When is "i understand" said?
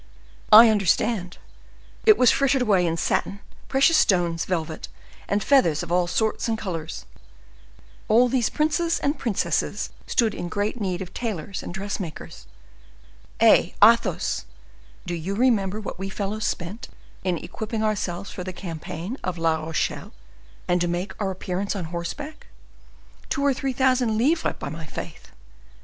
0.51-1.37